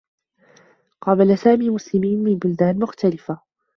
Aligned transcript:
قابل 1.01 1.37
سامي 1.37 1.69
مسلمين 1.69 2.23
من 2.23 2.37
بلدان 2.37 2.79
مختلفة. 2.79 3.39